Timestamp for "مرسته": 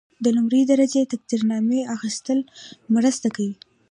2.95-3.27